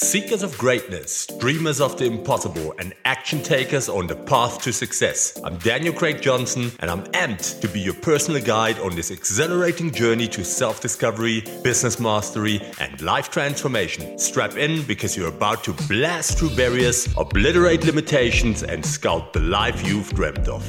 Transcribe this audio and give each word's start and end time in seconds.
Seekers 0.00 0.44
of 0.44 0.56
greatness, 0.56 1.26
dreamers 1.40 1.80
of 1.80 1.98
the 1.98 2.04
impossible, 2.04 2.72
and 2.78 2.94
action 3.04 3.42
takers 3.42 3.88
on 3.88 4.06
the 4.06 4.14
path 4.14 4.62
to 4.62 4.72
success. 4.72 5.36
I'm 5.42 5.58
Daniel 5.58 5.92
Craig 5.92 6.22
Johnson, 6.22 6.70
and 6.78 6.88
I'm 6.88 7.02
amped 7.06 7.60
to 7.62 7.68
be 7.68 7.80
your 7.80 7.94
personal 7.94 8.40
guide 8.40 8.78
on 8.78 8.94
this 8.94 9.10
exhilarating 9.10 9.90
journey 9.90 10.28
to 10.28 10.44
self 10.44 10.80
discovery, 10.80 11.40
business 11.64 11.98
mastery, 11.98 12.60
and 12.78 13.00
life 13.00 13.28
transformation. 13.32 14.16
Strap 14.20 14.56
in 14.56 14.84
because 14.84 15.16
you're 15.16 15.34
about 15.34 15.64
to 15.64 15.72
blast 15.88 16.38
through 16.38 16.54
barriers, 16.54 17.12
obliterate 17.16 17.84
limitations, 17.84 18.62
and 18.62 18.84
sculpt 18.84 19.32
the 19.32 19.40
life 19.40 19.84
you've 19.84 20.10
dreamt 20.10 20.46
of. 20.46 20.62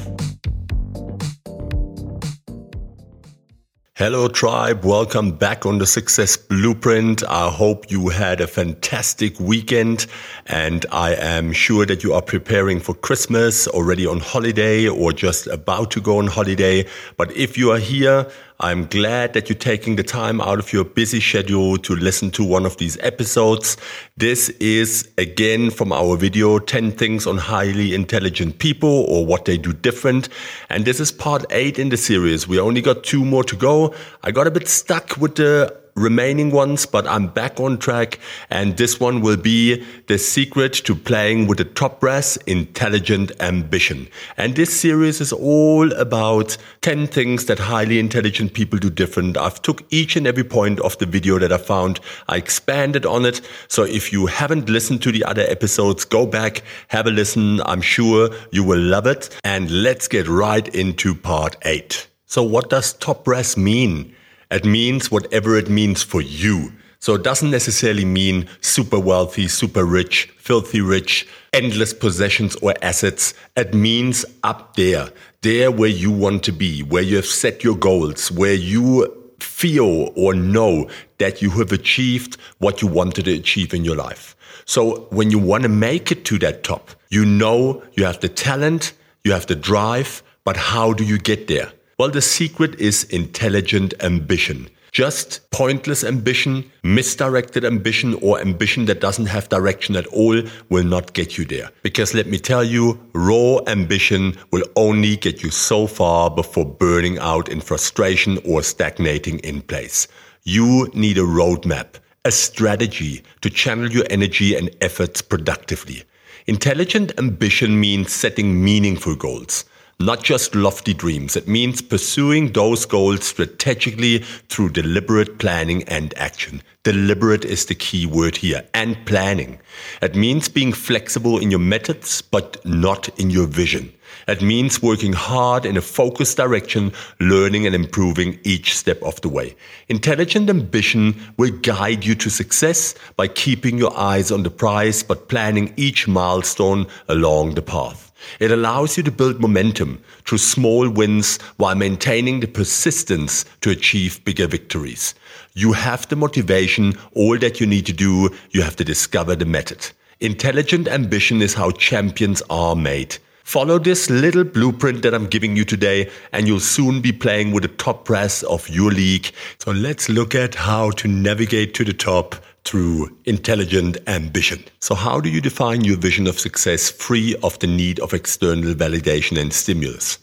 Hello, 4.00 4.28
tribe. 4.28 4.82
Welcome 4.82 5.32
back 5.32 5.66
on 5.66 5.76
the 5.76 5.84
Success 5.84 6.34
Blueprint. 6.34 7.22
I 7.24 7.50
hope 7.50 7.90
you 7.90 8.08
had 8.08 8.40
a 8.40 8.46
fantastic 8.46 9.38
weekend 9.38 10.06
and 10.46 10.86
I 10.90 11.16
am 11.16 11.52
sure 11.52 11.84
that 11.84 12.02
you 12.02 12.14
are 12.14 12.22
preparing 12.22 12.80
for 12.80 12.94
Christmas 12.94 13.68
already 13.68 14.06
on 14.06 14.20
holiday 14.20 14.88
or 14.88 15.12
just 15.12 15.48
about 15.48 15.90
to 15.90 16.00
go 16.00 16.16
on 16.16 16.28
holiday. 16.28 16.86
But 17.18 17.36
if 17.36 17.58
you 17.58 17.72
are 17.72 17.78
here, 17.78 18.26
I'm 18.62 18.84
glad 18.84 19.32
that 19.32 19.48
you're 19.48 19.56
taking 19.56 19.96
the 19.96 20.02
time 20.02 20.38
out 20.38 20.58
of 20.58 20.70
your 20.70 20.84
busy 20.84 21.18
schedule 21.18 21.78
to 21.78 21.94
listen 21.94 22.30
to 22.32 22.44
one 22.44 22.66
of 22.66 22.76
these 22.76 22.98
episodes. 23.00 23.78
This 24.18 24.50
is 24.60 25.08
again 25.16 25.70
from 25.70 25.92
our 25.92 26.14
video 26.18 26.58
10 26.58 26.92
things 26.92 27.26
on 27.26 27.38
highly 27.38 27.94
intelligent 27.94 28.58
people 28.58 29.06
or 29.08 29.24
what 29.24 29.46
they 29.46 29.56
do 29.56 29.72
different. 29.72 30.28
And 30.68 30.84
this 30.84 31.00
is 31.00 31.10
part 31.10 31.46
eight 31.48 31.78
in 31.78 31.88
the 31.88 31.96
series. 31.96 32.46
We 32.46 32.60
only 32.60 32.82
got 32.82 33.02
two 33.02 33.24
more 33.24 33.44
to 33.44 33.56
go. 33.56 33.94
I 34.24 34.30
got 34.30 34.46
a 34.46 34.50
bit 34.50 34.68
stuck 34.68 35.16
with 35.16 35.36
the 35.36 35.79
remaining 36.00 36.50
ones, 36.50 36.86
but 36.86 37.06
I'm 37.06 37.28
back 37.28 37.60
on 37.60 37.78
track. 37.78 38.18
And 38.48 38.76
this 38.76 38.98
one 38.98 39.20
will 39.20 39.36
be 39.36 39.84
the 40.06 40.18
secret 40.18 40.72
to 40.84 40.94
playing 40.94 41.46
with 41.46 41.58
the 41.58 41.64
top 41.64 42.00
brass, 42.00 42.36
intelligent 42.46 43.32
ambition. 43.40 44.08
And 44.36 44.56
this 44.56 44.78
series 44.78 45.20
is 45.20 45.32
all 45.32 45.92
about 45.92 46.56
10 46.80 47.06
things 47.06 47.46
that 47.46 47.58
highly 47.58 47.98
intelligent 47.98 48.54
people 48.54 48.78
do 48.78 48.90
different. 48.90 49.36
I've 49.36 49.62
took 49.62 49.84
each 49.90 50.16
and 50.16 50.26
every 50.26 50.44
point 50.44 50.80
of 50.80 50.98
the 50.98 51.06
video 51.06 51.38
that 51.38 51.52
I 51.52 51.58
found. 51.58 52.00
I 52.28 52.36
expanded 52.36 53.06
on 53.06 53.24
it. 53.24 53.40
So 53.68 53.84
if 53.84 54.12
you 54.12 54.26
haven't 54.26 54.68
listened 54.68 55.02
to 55.02 55.12
the 55.12 55.24
other 55.24 55.42
episodes, 55.42 56.04
go 56.04 56.26
back, 56.26 56.62
have 56.88 57.06
a 57.06 57.10
listen. 57.10 57.60
I'm 57.62 57.82
sure 57.82 58.30
you 58.50 58.64
will 58.64 58.80
love 58.80 59.06
it. 59.06 59.28
And 59.44 59.70
let's 59.70 60.08
get 60.08 60.26
right 60.28 60.66
into 60.74 61.14
part 61.14 61.56
eight. 61.62 62.06
So 62.26 62.42
what 62.42 62.70
does 62.70 62.92
top 62.92 63.24
brass 63.24 63.56
mean? 63.56 64.14
It 64.50 64.64
means 64.64 65.10
whatever 65.10 65.56
it 65.56 65.68
means 65.68 66.02
for 66.02 66.20
you. 66.20 66.72
So 66.98 67.14
it 67.14 67.22
doesn't 67.22 67.50
necessarily 67.50 68.04
mean 68.04 68.48
super 68.60 68.98
wealthy, 68.98 69.48
super 69.48 69.84
rich, 69.84 70.30
filthy 70.36 70.80
rich, 70.80 71.26
endless 71.52 71.94
possessions 71.94 72.56
or 72.56 72.74
assets. 72.82 73.32
It 73.56 73.72
means 73.72 74.24
up 74.42 74.76
there, 74.76 75.08
there 75.40 75.70
where 75.70 75.88
you 75.88 76.10
want 76.10 76.42
to 76.44 76.52
be, 76.52 76.82
where 76.82 77.02
you 77.02 77.16
have 77.16 77.26
set 77.26 77.64
your 77.64 77.76
goals, 77.76 78.30
where 78.30 78.52
you 78.54 79.16
feel 79.38 80.12
or 80.14 80.34
know 80.34 80.90
that 81.18 81.40
you 81.40 81.50
have 81.50 81.72
achieved 81.72 82.36
what 82.58 82.82
you 82.82 82.88
wanted 82.88 83.24
to 83.24 83.34
achieve 83.34 83.72
in 83.72 83.84
your 83.84 83.96
life. 83.96 84.36
So 84.66 85.06
when 85.10 85.30
you 85.30 85.38
want 85.38 85.62
to 85.62 85.68
make 85.68 86.12
it 86.12 86.24
to 86.26 86.38
that 86.40 86.64
top, 86.64 86.90
you 87.08 87.24
know 87.24 87.82
you 87.94 88.04
have 88.04 88.20
the 88.20 88.28
talent, 88.28 88.92
you 89.24 89.32
have 89.32 89.46
the 89.46 89.56
drive, 89.56 90.22
but 90.44 90.56
how 90.56 90.92
do 90.92 91.04
you 91.04 91.18
get 91.18 91.48
there? 91.48 91.72
Well, 92.00 92.08
the 92.08 92.22
secret 92.22 92.80
is 92.80 93.04
intelligent 93.04 93.92
ambition. 94.00 94.70
Just 94.90 95.50
pointless 95.50 96.02
ambition, 96.02 96.64
misdirected 96.82 97.62
ambition, 97.62 98.14
or 98.22 98.40
ambition 98.40 98.86
that 98.86 99.02
doesn't 99.02 99.26
have 99.26 99.50
direction 99.50 99.94
at 99.96 100.06
all 100.06 100.42
will 100.70 100.82
not 100.82 101.12
get 101.12 101.36
you 101.36 101.44
there. 101.44 101.68
Because 101.82 102.14
let 102.14 102.26
me 102.26 102.38
tell 102.38 102.64
you, 102.64 102.98
raw 103.12 103.58
ambition 103.66 104.34
will 104.50 104.64
only 104.76 105.16
get 105.16 105.42
you 105.42 105.50
so 105.50 105.86
far 105.86 106.30
before 106.30 106.64
burning 106.64 107.18
out 107.18 107.50
in 107.50 107.60
frustration 107.60 108.38
or 108.46 108.62
stagnating 108.62 109.40
in 109.40 109.60
place. 109.60 110.08
You 110.42 110.90
need 110.94 111.18
a 111.18 111.32
roadmap, 111.38 111.96
a 112.24 112.30
strategy 112.30 113.22
to 113.42 113.50
channel 113.50 113.92
your 113.92 114.06
energy 114.08 114.56
and 114.56 114.74
efforts 114.80 115.20
productively. 115.20 116.04
Intelligent 116.46 117.12
ambition 117.18 117.78
means 117.78 118.10
setting 118.10 118.64
meaningful 118.64 119.16
goals 119.16 119.66
not 120.00 120.24
just 120.24 120.54
lofty 120.54 120.94
dreams. 120.94 121.36
It 121.36 121.46
means 121.46 121.82
pursuing 121.82 122.52
those 122.52 122.86
goals 122.86 123.26
strategically 123.26 124.20
through 124.48 124.70
deliberate 124.70 125.38
planning 125.38 125.82
and 125.84 126.16
action. 126.16 126.62
Deliberate 126.84 127.44
is 127.44 127.66
the 127.66 127.74
key 127.74 128.06
word 128.06 128.38
here, 128.38 128.66
and 128.72 128.96
planning. 129.04 129.60
It 130.00 130.14
means 130.14 130.48
being 130.48 130.72
flexible 130.72 131.38
in 131.38 131.50
your 131.50 131.60
methods, 131.60 132.22
but 132.22 132.64
not 132.64 133.10
in 133.20 133.28
your 133.28 133.46
vision. 133.46 133.92
It 134.26 134.40
means 134.40 134.82
working 134.82 135.12
hard 135.12 135.66
in 135.66 135.76
a 135.76 135.82
focused 135.82 136.38
direction, 136.38 136.92
learning 137.20 137.66
and 137.66 137.74
improving 137.74 138.38
each 138.42 138.76
step 138.76 139.02
of 139.02 139.20
the 139.20 139.28
way. 139.28 139.54
Intelligent 139.88 140.48
ambition 140.48 141.14
will 141.36 141.50
guide 141.50 142.06
you 142.06 142.14
to 142.14 142.30
success 142.30 142.94
by 143.16 143.28
keeping 143.28 143.76
your 143.76 143.96
eyes 143.96 144.32
on 144.32 144.44
the 144.44 144.50
prize, 144.50 145.02
but 145.02 145.28
planning 145.28 145.74
each 145.76 146.08
milestone 146.08 146.86
along 147.08 147.54
the 147.54 147.62
path. 147.62 148.09
It 148.38 148.50
allows 148.50 148.96
you 148.96 149.02
to 149.04 149.10
build 149.10 149.40
momentum 149.40 150.02
through 150.24 150.38
small 150.38 150.88
wins 150.88 151.38
while 151.56 151.74
maintaining 151.74 152.40
the 152.40 152.48
persistence 152.48 153.44
to 153.60 153.70
achieve 153.70 154.24
bigger 154.24 154.46
victories. 154.46 155.14
You 155.54 155.72
have 155.72 156.08
the 156.08 156.16
motivation. 156.16 156.94
All 157.14 157.38
that 157.38 157.60
you 157.60 157.66
need 157.66 157.86
to 157.86 157.92
do, 157.92 158.30
you 158.50 158.62
have 158.62 158.76
to 158.76 158.84
discover 158.84 159.34
the 159.34 159.44
method. 159.44 159.90
Intelligent 160.20 160.86
ambition 160.86 161.40
is 161.40 161.54
how 161.54 161.70
champions 161.70 162.42
are 162.50 162.76
made. 162.76 163.16
Follow 163.42 163.78
this 163.80 164.08
little 164.10 164.44
blueprint 164.44 165.02
that 165.02 165.12
I'm 165.12 165.26
giving 165.26 165.56
you 165.56 165.64
today, 165.64 166.08
and 166.32 166.46
you'll 166.46 166.60
soon 166.60 167.00
be 167.00 167.10
playing 167.10 167.50
with 167.50 167.64
the 167.64 167.68
top 167.68 168.04
brass 168.04 168.44
of 168.44 168.68
your 168.68 168.92
league. 168.92 169.32
So 169.58 169.72
let's 169.72 170.08
look 170.08 170.36
at 170.36 170.54
how 170.54 170.90
to 170.92 171.08
navigate 171.08 171.74
to 171.74 171.84
the 171.84 171.92
top 171.92 172.36
through 172.64 173.16
intelligent 173.24 173.98
ambition. 174.06 174.64
So, 174.80 174.94
how 174.94 175.20
do 175.20 175.28
you 175.28 175.40
define 175.40 175.84
your 175.84 175.96
vision 175.96 176.26
of 176.26 176.38
success 176.38 176.90
free 176.90 177.36
of 177.42 177.58
the 177.58 177.66
need 177.66 178.00
of 178.00 178.14
external 178.14 178.74
validation 178.74 179.40
and 179.40 179.52
stimulus? 179.52 180.18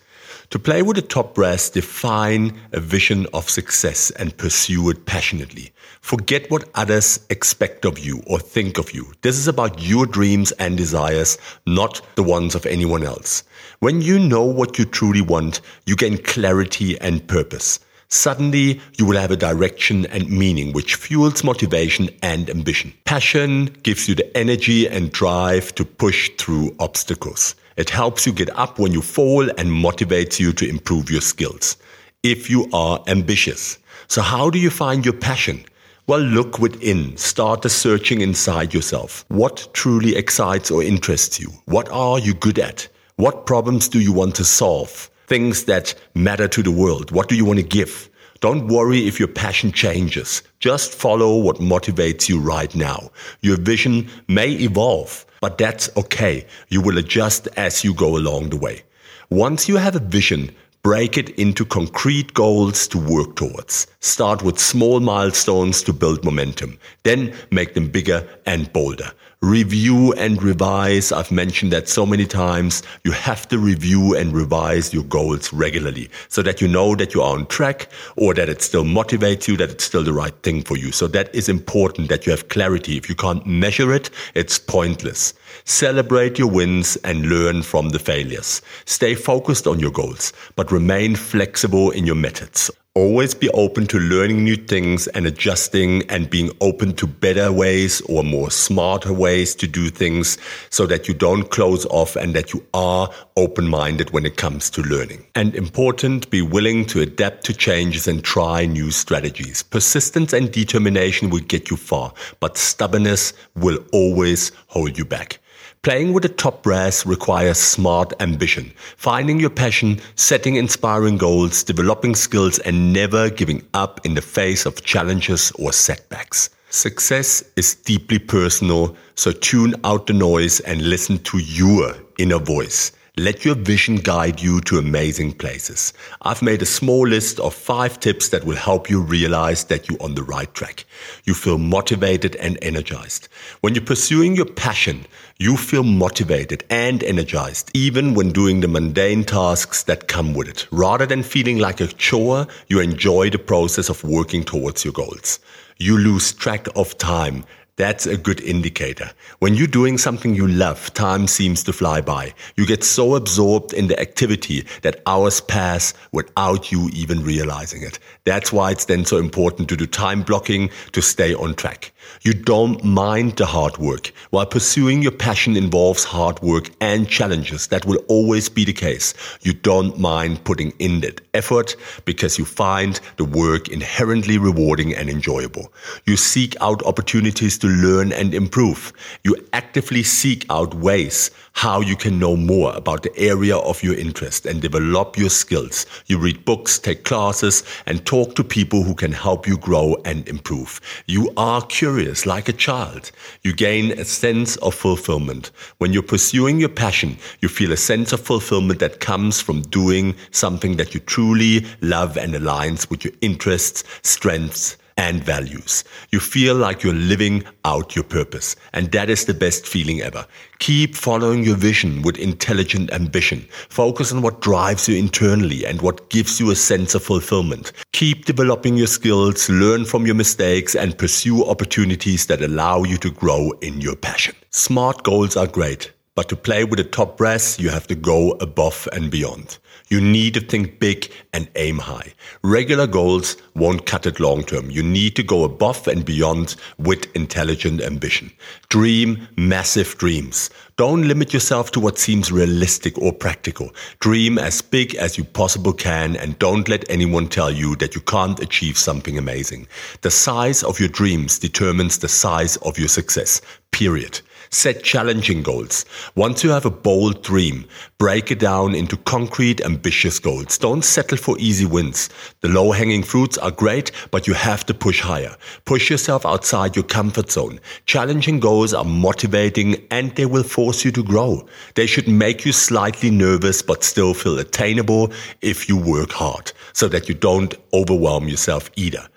To 0.51 0.59
play 0.59 0.81
with 0.81 0.95
the 0.95 1.01
top 1.01 1.35
brass, 1.35 1.69
define 1.69 2.57
a 2.71 2.79
vision 2.79 3.27
of 3.33 3.49
success 3.49 4.11
and 4.11 4.37
pursue 4.37 4.89
it 4.89 5.05
passionately. 5.05 5.73
Forget 5.99 6.49
what 6.49 6.69
others 6.73 7.19
expect 7.29 7.83
of 7.83 7.99
you 7.99 8.23
or 8.27 8.39
think 8.39 8.77
of 8.77 8.93
you. 8.93 9.11
This 9.23 9.37
is 9.37 9.49
about 9.49 9.81
your 9.81 10.05
dreams 10.05 10.53
and 10.53 10.77
desires, 10.77 11.37
not 11.65 12.01
the 12.15 12.23
ones 12.23 12.55
of 12.55 12.65
anyone 12.65 13.03
else. 13.03 13.43
When 13.79 14.01
you 14.01 14.19
know 14.19 14.45
what 14.45 14.79
you 14.79 14.85
truly 14.85 15.19
want, 15.19 15.59
you 15.85 15.97
gain 15.97 16.17
clarity 16.17 16.97
and 17.01 17.27
purpose. 17.27 17.81
Suddenly, 18.09 18.79
you 18.97 19.05
will 19.05 19.17
have 19.17 19.31
a 19.31 19.35
direction 19.35 20.05
and 20.05 20.29
meaning 20.29 20.71
which 20.71 20.95
fuels 20.95 21.43
motivation 21.43 22.09
and 22.23 22.49
ambition. 22.49 22.93
Passion 23.03 23.65
gives 23.83 24.07
you 24.07 24.15
the 24.15 24.37
energy 24.37 24.87
and 24.87 25.11
drive 25.11 25.75
to 25.75 25.83
push 25.83 26.29
through 26.37 26.73
obstacles. 26.79 27.55
It 27.75 27.89
helps 27.89 28.25
you 28.25 28.31
get 28.31 28.49
up 28.57 28.79
when 28.79 28.93
you 28.93 29.01
fall 29.01 29.49
and 29.49 29.69
motivates 29.69 30.39
you 30.39 30.53
to 30.53 30.69
improve 30.69 31.11
your 31.11 31.21
skills. 31.21 31.75
If 32.23 32.49
you 32.49 32.69
are 32.71 33.03
ambitious. 33.07 33.77
So 34.07 34.21
how 34.21 34.49
do 34.49 34.57
you 34.57 34.69
find 34.69 35.03
your 35.03 35.13
passion? 35.13 35.65
Well, 36.07 36.21
look 36.21 36.59
within. 36.59 37.17
Start 37.17 37.61
the 37.61 37.69
searching 37.69 38.21
inside 38.21 38.73
yourself. 38.73 39.25
What 39.27 39.67
truly 39.73 40.15
excites 40.15 40.71
or 40.71 40.81
interests 40.81 41.41
you? 41.41 41.49
What 41.65 41.89
are 41.89 42.17
you 42.17 42.33
good 42.33 42.57
at? 42.57 42.87
What 43.17 43.45
problems 43.45 43.89
do 43.89 43.99
you 43.99 44.13
want 44.13 44.33
to 44.35 44.45
solve? 44.45 45.09
Things 45.27 45.65
that 45.65 45.93
matter 46.15 46.47
to 46.47 46.63
the 46.63 46.71
world? 46.71 47.11
What 47.11 47.29
do 47.29 47.35
you 47.35 47.45
want 47.45 47.59
to 47.59 47.65
give? 47.65 48.09
Don't 48.39 48.67
worry 48.67 49.07
if 49.07 49.19
your 49.19 49.27
passion 49.27 49.71
changes. 49.71 50.41
Just 50.59 50.93
follow 50.93 51.37
what 51.37 51.57
motivates 51.57 52.29
you 52.29 52.39
right 52.39 52.73
now. 52.75 53.09
Your 53.41 53.57
vision 53.57 54.09
may 54.27 54.51
evolve, 54.51 55.25
but 55.41 55.57
that's 55.57 55.89
okay. 55.97 56.45
You 56.69 56.81
will 56.81 56.97
adjust 56.97 57.47
as 57.57 57.83
you 57.83 57.93
go 57.93 58.15
along 58.15 58.49
the 58.49 58.57
way. 58.57 58.83
Once 59.29 59.67
you 59.67 59.77
have 59.77 59.95
a 59.95 59.99
vision, 59.99 60.55
break 60.83 61.17
it 61.17 61.29
into 61.31 61.65
concrete 61.65 62.33
goals 62.33 62.87
to 62.89 62.97
work 62.97 63.35
towards. 63.35 63.87
Start 63.99 64.43
with 64.43 64.59
small 64.59 64.99
milestones 64.99 65.81
to 65.83 65.91
build 65.91 66.23
momentum. 66.23 66.79
Then 67.03 67.35
make 67.51 67.73
them 67.73 67.89
bigger 67.89 68.27
and 68.45 68.71
bolder 68.71 69.11
review 69.41 70.13
and 70.13 70.41
revise. 70.41 71.11
I've 71.11 71.31
mentioned 71.31 71.71
that 71.71 71.87
so 71.87 72.05
many 72.05 72.25
times. 72.25 72.83
You 73.03 73.11
have 73.11 73.47
to 73.49 73.59
review 73.59 74.15
and 74.15 74.33
revise 74.33 74.93
your 74.93 75.03
goals 75.03 75.53
regularly 75.53 76.09
so 76.27 76.41
that 76.41 76.59
you 76.59 76.67
know 76.67 76.95
that 76.95 77.13
you 77.13 77.21
are 77.21 77.33
on 77.33 77.45
track 77.47 77.89
or 78.15 78.33
that 78.33 78.49
it 78.49 78.61
still 78.61 78.83
motivates 78.83 79.47
you, 79.47 79.55
that 79.57 79.69
it's 79.69 79.83
still 79.83 80.03
the 80.03 80.13
right 80.13 80.35
thing 80.43 80.63
for 80.63 80.77
you. 80.77 80.91
So 80.91 81.07
that 81.07 81.33
is 81.35 81.49
important 81.49 82.09
that 82.09 82.25
you 82.25 82.31
have 82.31 82.49
clarity. 82.49 82.97
If 82.97 83.09
you 83.09 83.15
can't 83.15 83.45
measure 83.45 83.93
it, 83.93 84.09
it's 84.33 84.57
pointless. 84.57 85.33
Celebrate 85.65 86.39
your 86.39 86.49
wins 86.49 86.95
and 86.97 87.27
learn 87.27 87.61
from 87.61 87.89
the 87.89 87.99
failures. 87.99 88.61
Stay 88.85 89.15
focused 89.15 89.67
on 89.67 89.79
your 89.79 89.91
goals, 89.91 90.33
but 90.55 90.71
remain 90.71 91.15
flexible 91.15 91.91
in 91.91 92.05
your 92.05 92.15
methods. 92.15 92.71
Always 92.97 93.35
be 93.35 93.47
open 93.49 93.85
to 93.89 93.99
learning 93.99 94.43
new 94.43 94.55
things 94.55 95.05
and 95.05 95.27
adjusting 95.27 96.01
and 96.09 96.27
being 96.31 96.49
open 96.61 96.95
to 96.95 97.05
better 97.05 97.51
ways 97.51 98.01
or 98.09 98.23
more 98.23 98.49
smarter 98.49 99.13
ways 99.13 99.53
to 99.53 99.67
do 99.67 99.89
things 99.89 100.39
so 100.71 100.87
that 100.87 101.07
you 101.07 101.13
don't 101.13 101.51
close 101.51 101.85
off 101.91 102.15
and 102.15 102.33
that 102.33 102.53
you 102.53 102.65
are 102.73 103.11
open 103.35 103.67
minded 103.67 104.09
when 104.13 104.25
it 104.25 104.37
comes 104.37 104.71
to 104.71 104.81
learning. 104.81 105.23
And 105.35 105.53
important, 105.53 106.31
be 106.31 106.41
willing 106.41 106.87
to 106.87 107.01
adapt 107.01 107.45
to 107.45 107.53
changes 107.53 108.07
and 108.07 108.23
try 108.23 108.65
new 108.65 108.89
strategies. 108.89 109.61
Persistence 109.61 110.33
and 110.33 110.51
determination 110.51 111.29
will 111.29 111.41
get 111.41 111.69
you 111.69 111.77
far, 111.77 112.11
but 112.39 112.57
stubbornness 112.57 113.31
will 113.55 113.77
always 113.93 114.51
hold 114.69 114.97
you 114.97 115.05
back. 115.05 115.37
Playing 115.81 116.13
with 116.13 116.23
the 116.23 116.29
top 116.29 116.63
brass 116.63 117.05
requires 117.05 117.57
smart 117.57 118.13
ambition, 118.19 118.73
finding 118.97 119.39
your 119.39 119.49
passion, 119.49 119.99
setting 120.15 120.55
inspiring 120.55 121.17
goals, 121.17 121.63
developing 121.63 122.15
skills, 122.15 122.59
and 122.59 122.91
never 122.91 123.29
giving 123.29 123.65
up 123.73 124.05
in 124.05 124.15
the 124.15 124.21
face 124.21 124.65
of 124.65 124.83
challenges 124.83 125.51
or 125.59 125.71
setbacks. 125.71 126.49
Success 126.69 127.43
is 127.55 127.75
deeply 127.75 128.19
personal, 128.19 128.97
so 129.15 129.31
tune 129.31 129.75
out 129.85 130.07
the 130.07 130.13
noise 130.13 130.59
and 130.59 130.81
listen 130.81 131.17
to 131.19 131.37
your 131.37 131.95
inner 132.17 132.39
voice. 132.39 132.91
Let 133.19 133.43
your 133.43 133.55
vision 133.55 133.95
guide 133.95 134.41
you 134.41 134.61
to 134.61 134.77
amazing 134.77 135.33
places. 135.33 135.91
I've 136.21 136.43
made 136.43 136.61
a 136.61 136.67
small 136.67 137.07
list 137.07 137.39
of 137.39 137.55
five 137.55 137.99
tips 137.99 138.29
that 138.29 138.43
will 138.43 138.57
help 138.57 138.91
you 138.91 139.01
realize 139.01 139.63
that 139.63 139.89
you're 139.89 140.03
on 140.03 140.13
the 140.13 140.21
right 140.21 140.53
track. 140.53 140.85
You 141.23 141.33
feel 141.33 141.57
motivated 141.57 142.35
and 142.35 142.59
energized. 142.61 143.27
When 143.61 143.73
you're 143.73 143.83
pursuing 143.83 144.35
your 144.35 144.45
passion, 144.45 145.07
you 145.39 145.55
feel 145.55 145.83
motivated 145.83 146.63
and 146.71 147.03
energized, 147.03 147.69
even 147.75 148.15
when 148.15 148.31
doing 148.31 148.61
the 148.61 148.67
mundane 148.67 149.23
tasks 149.23 149.83
that 149.83 150.07
come 150.07 150.33
with 150.33 150.47
it. 150.47 150.67
Rather 150.71 151.05
than 151.05 151.21
feeling 151.21 151.59
like 151.59 151.79
a 151.79 151.85
chore, 151.87 152.47
you 152.67 152.79
enjoy 152.79 153.29
the 153.29 153.37
process 153.37 153.87
of 153.87 154.03
working 154.03 154.43
towards 154.43 154.83
your 154.83 154.93
goals. 154.93 155.39
You 155.77 155.97
lose 155.99 156.33
track 156.33 156.67
of 156.75 156.97
time 156.97 157.45
that's 157.77 158.07
a 158.07 158.17
good 158.17 158.41
indicator. 158.41 159.11
When 159.37 159.53
you're 159.53 159.67
doing 159.67 159.99
something 159.99 160.33
you 160.33 160.47
love, 160.47 160.91
time 160.95 161.27
seems 161.27 161.61
to 161.63 161.73
fly 161.73 162.01
by. 162.01 162.33
You 162.55 162.65
get 162.65 162.83
so 162.83 163.15
absorbed 163.15 163.71
in 163.71 163.87
the 163.87 163.99
activity 163.99 164.65
that 164.81 165.03
hours 165.05 165.41
pass 165.41 165.93
without 166.11 166.71
you 166.71 166.89
even 166.91 167.23
realizing 167.23 167.83
it. 167.83 167.99
That's 168.25 168.51
why 168.51 168.71
it's 168.71 168.85
then 168.85 169.05
so 169.05 169.17
important 169.17 169.69
to 169.69 169.77
do 169.77 169.85
time 169.85 170.23
blocking 170.23 170.71
to 170.93 171.01
stay 171.03 171.35
on 171.35 171.53
track. 171.53 171.93
You 172.21 172.33
don't 172.33 172.83
mind 172.83 173.35
the 173.35 173.45
hard 173.45 173.77
work. 173.77 174.11
While 174.31 174.45
pursuing 174.47 175.01
your 175.01 175.11
passion 175.11 175.55
involves 175.55 176.03
hard 176.03 176.41
work 176.41 176.71
and 176.81 177.07
challenges, 177.07 177.67
that 177.67 177.85
will 177.85 177.99
always 178.07 178.49
be 178.49 178.65
the 178.65 178.73
case. 178.73 179.13
You 179.41 179.53
don't 179.53 179.99
mind 179.99 180.43
putting 180.43 180.71
in 180.79 181.01
that 181.01 181.21
effort 181.33 181.75
because 182.05 182.39
you 182.39 182.45
find 182.45 182.99
the 183.17 183.25
work 183.25 183.69
inherently 183.69 184.37
rewarding 184.37 184.95
and 184.95 185.09
enjoyable. 185.09 185.71
You 186.05 186.17
seek 186.17 186.55
out 186.61 186.83
opportunities 186.83 187.57
to 187.59 187.66
learn 187.67 188.11
and 188.11 188.33
improve. 188.33 188.93
You 189.23 189.35
actively 189.53 190.03
seek 190.03 190.45
out 190.49 190.73
ways 190.73 191.31
how 191.53 191.81
you 191.81 191.95
can 191.95 192.19
know 192.19 192.35
more 192.35 192.71
about 192.75 193.01
the 193.01 193.17
area 193.17 193.57
of 193.57 193.81
your 193.81 193.95
interest 193.95 194.45
and 194.45 194.61
develop 194.61 195.17
your 195.17 195.29
skills. 195.29 195.87
You 196.05 196.19
read 196.19 196.45
books, 196.45 196.77
take 196.77 197.03
classes, 197.03 197.63
and 197.87 198.05
talk 198.05 198.35
to 198.35 198.43
people 198.43 198.83
who 198.83 198.93
can 198.93 199.11
help 199.11 199.47
you 199.47 199.57
grow 199.57 199.95
and 200.05 200.27
improve. 200.27 200.79
You 201.07 201.33
are 201.35 201.63
curious 201.63 202.27
like 202.27 202.47
a 202.47 202.53
child. 202.53 203.11
You 203.41 203.53
gain 203.53 203.91
a 203.93 204.05
sense 204.05 204.55
of 204.57 204.75
fulfillment. 204.75 205.49
When 205.79 205.93
you're 205.93 206.03
pursuing 206.03 206.59
your 206.59 206.69
passion, 206.69 207.17
you 207.41 207.49
feel 207.49 207.71
a 207.71 207.77
sense 207.77 208.13
of 208.13 208.21
fulfillment 208.21 208.79
that 208.79 208.99
comes 208.99 209.41
from 209.41 209.63
doing 209.63 210.15
something 210.29 210.77
that 210.77 210.93
you 210.93 210.99
truly 210.99 211.65
love 211.81 212.17
and 212.17 212.35
aligns 212.35 212.87
with 212.89 213.03
your 213.03 213.13
interests, 213.21 213.83
strengths, 214.03 214.77
and 214.97 215.23
values. 215.23 215.83
You 216.11 216.19
feel 216.19 216.55
like 216.55 216.83
you're 216.83 216.93
living 216.93 217.43
out 217.65 217.95
your 217.95 218.03
purpose. 218.03 218.55
And 218.73 218.91
that 218.91 219.09
is 219.09 219.25
the 219.25 219.33
best 219.33 219.67
feeling 219.67 220.01
ever. 220.01 220.25
Keep 220.59 220.95
following 220.95 221.43
your 221.43 221.55
vision 221.55 222.01
with 222.01 222.17
intelligent 222.17 222.91
ambition. 222.91 223.47
Focus 223.69 224.11
on 224.11 224.21
what 224.21 224.41
drives 224.41 224.89
you 224.89 224.97
internally 224.97 225.65
and 225.65 225.81
what 225.81 226.09
gives 226.09 226.39
you 226.39 226.51
a 226.51 226.55
sense 226.55 226.95
of 226.95 227.03
fulfillment. 227.03 227.71
Keep 227.93 228.25
developing 228.25 228.75
your 228.75 228.87
skills, 228.87 229.49
learn 229.49 229.85
from 229.85 230.05
your 230.05 230.15
mistakes, 230.15 230.75
and 230.75 230.97
pursue 230.97 231.45
opportunities 231.45 232.25
that 232.25 232.41
allow 232.41 232.83
you 232.83 232.97
to 232.97 233.11
grow 233.11 233.51
in 233.61 233.79
your 233.79 233.95
passion. 233.95 234.35
Smart 234.49 235.03
goals 235.03 235.37
are 235.37 235.47
great. 235.47 235.91
But 236.17 236.29
to 236.29 236.35
play 236.35 236.63
with 236.63 236.77
the 236.77 236.83
top 236.83 237.15
brass, 237.15 237.59
you 237.59 237.69
have 237.69 237.85
to 237.85 237.93
go 237.93 238.31
above 238.41 238.89
and 238.91 239.11
beyond. 239.11 239.59
You 239.89 240.01
need 240.01 240.33
to 240.33 240.41
think 240.41 240.79
big 240.79 241.11
and 241.31 241.47
aim 241.55 241.77
high. 241.77 242.11
Regular 242.41 242.87
goals 242.87 243.37
won't 243.53 243.85
cut 243.85 244.07
it 244.07 244.19
long 244.19 244.43
term. 244.43 244.71
You 244.71 244.81
need 244.81 245.15
to 245.17 245.21
go 245.21 245.43
above 245.43 245.87
and 245.87 246.03
beyond 246.03 246.55
with 246.79 247.15
intelligent 247.15 247.81
ambition. 247.81 248.31
Dream 248.69 249.27
massive 249.37 249.95
dreams. 249.99 250.49
Don't 250.75 251.07
limit 251.07 251.33
yourself 251.33 251.69
to 251.73 251.79
what 251.79 251.99
seems 251.99 252.31
realistic 252.31 252.97
or 252.97 253.13
practical. 253.13 253.69
Dream 253.99 254.39
as 254.39 254.63
big 254.63 254.95
as 254.95 255.19
you 255.19 255.23
possibly 255.23 255.73
can 255.73 256.15
and 256.15 256.39
don't 256.39 256.67
let 256.67 256.89
anyone 256.89 257.27
tell 257.27 257.51
you 257.51 257.75
that 257.75 257.93
you 257.93 258.01
can't 258.01 258.39
achieve 258.39 258.75
something 258.75 259.19
amazing. 259.19 259.67
The 260.01 260.09
size 260.09 260.63
of 260.63 260.79
your 260.79 260.89
dreams 260.89 261.37
determines 261.37 261.99
the 261.99 262.09
size 262.09 262.57
of 262.57 262.79
your 262.79 262.87
success. 262.87 263.39
Period. 263.69 264.19
Set 264.49 264.83
challenging 264.83 265.43
goals. 265.43 265.85
Once 266.15 266.43
you 266.43 266.49
have 266.51 266.65
a 266.65 266.71
bold 266.71 267.23
dream, 267.23 267.65
break 267.99 268.29
it 268.29 268.37
down 268.37 268.75
into 268.75 268.95
concrete, 268.95 269.59
ambitious 269.61 270.19
goals. 270.19 270.57
Don't 270.59 270.85
settle 270.85 271.17
for 271.17 271.35
easy 271.39 271.65
wins. 271.65 272.09
The 272.41 272.47
low 272.47 272.71
hanging 272.71 273.01
fruits 273.01 273.39
are 273.39 273.49
great, 273.49 273.91
but 274.11 274.27
you 274.27 274.35
have 274.35 274.63
to 274.67 274.73
push 274.73 275.01
higher. 275.01 275.35
Push 275.65 275.89
yourself 275.89 276.23
outside 276.23 276.75
your 276.75 276.85
comfort 276.85 277.31
zone. 277.31 277.59
Challenging 277.87 278.39
goals 278.39 278.71
are 278.73 278.85
motivating 278.85 279.87
and 279.89 280.15
they 280.15 280.27
will 280.27 280.43
force 280.43 280.85
you 280.85 280.91
to 280.91 281.03
grow. 281.03 281.47
They 281.73 281.87
should 281.87 282.07
make 282.07 282.45
you 282.45 282.51
slightly 282.51 283.09
nervous, 283.09 283.63
but 283.63 283.83
still 283.83 284.13
feel 284.13 284.37
attainable 284.37 285.11
if 285.41 285.67
you 285.67 285.75
work 285.75 286.11
hard 286.11 286.51
so 286.73 286.87
that 286.89 287.09
you 287.09 287.15
don't 287.15 287.55
overwhelm 287.73 288.27
yourself 288.27 288.69
either. 288.75 289.07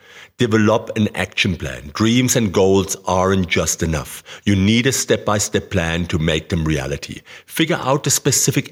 Develop 0.41 0.97
an 0.97 1.15
action 1.15 1.55
plan. 1.55 1.91
Dreams 1.93 2.35
and 2.35 2.51
goals 2.51 2.97
aren't 3.07 3.47
just 3.47 3.83
enough. 3.83 4.23
You 4.47 4.57
need 4.57 4.87
a 4.87 4.93
step 4.93 5.27
by 5.27 5.37
step 5.37 5.69
plan 5.69 6.07
to 6.07 6.19
make 6.19 6.49
them 6.49 6.65
reality. 6.65 7.21
Figure 7.45 7.77
out 7.77 8.05
the 8.05 8.11